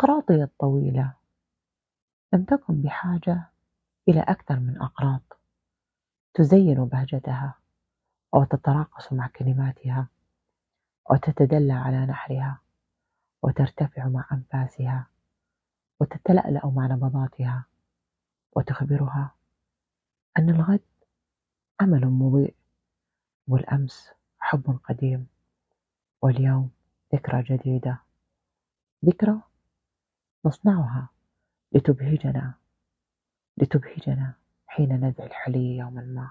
[0.00, 1.12] أقراطي الطويلة.
[2.32, 3.50] لم تكن بحاجة
[4.08, 5.38] إلى أكثر من أقراط.
[6.34, 7.54] تزين بهجتها
[8.32, 10.08] وتتراقص مع كلماتها
[11.10, 12.60] وتتدلى على نحرها
[13.42, 15.06] وترتفع مع أنفاسها
[16.00, 17.64] وتتلألأ مع نبضاتها
[18.56, 19.34] وتخبرها
[20.38, 20.80] أن الغد
[21.80, 22.54] أمل مضيء
[23.48, 25.26] والأمس حب قديم
[26.22, 26.70] واليوم
[27.14, 27.98] ذكرى جديدة.
[29.04, 29.45] ذكرى
[30.46, 31.08] نصنعها
[31.72, 32.54] لتبهجنا
[33.56, 34.34] لتبهجنا
[34.66, 36.30] حين نزع الحلي يوما ما.